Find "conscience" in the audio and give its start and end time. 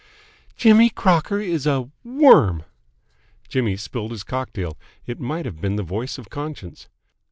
6.31-6.87